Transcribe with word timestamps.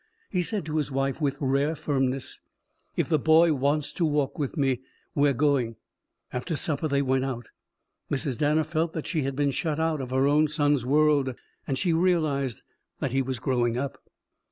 He 0.31 0.41
said 0.41 0.65
to 0.65 0.77
his 0.77 0.89
wife 0.89 1.21
with 1.21 1.37
rare 1.39 1.75
firmness: 1.75 2.39
"If 2.95 3.07
the 3.07 3.19
boy 3.19 3.53
wants 3.53 3.93
to 3.93 4.03
walk 4.03 4.39
with 4.39 4.57
me, 4.57 4.81
we're 5.13 5.31
going." 5.35 5.75
After 6.33 6.55
supper 6.55 6.87
they 6.87 7.03
went 7.03 7.23
out. 7.23 7.49
Mrs. 8.09 8.39
Danner 8.39 8.63
felt 8.63 8.93
that 8.93 9.05
she 9.05 9.21
had 9.21 9.35
been 9.35 9.51
shut 9.51 9.79
out 9.79 10.01
of 10.01 10.09
her 10.09 10.25
own 10.27 10.47
son's 10.47 10.87
world. 10.87 11.35
And 11.67 11.77
she 11.77 11.93
realized 11.93 12.63
that 12.99 13.11
he 13.11 13.21
was 13.21 13.37
growing 13.37 13.77
up. 13.77 13.99